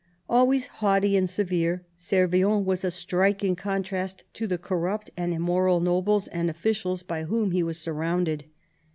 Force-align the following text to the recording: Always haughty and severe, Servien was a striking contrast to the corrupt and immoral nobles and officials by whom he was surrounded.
Always 0.27 0.65
haughty 0.81 1.15
and 1.15 1.29
severe, 1.29 1.85
Servien 1.95 2.65
was 2.65 2.83
a 2.83 2.89
striking 2.89 3.55
contrast 3.55 4.23
to 4.33 4.47
the 4.47 4.57
corrupt 4.57 5.11
and 5.15 5.31
immoral 5.31 5.79
nobles 5.79 6.27
and 6.29 6.49
officials 6.49 7.03
by 7.03 7.25
whom 7.25 7.51
he 7.51 7.61
was 7.61 7.79
surrounded. 7.79 8.45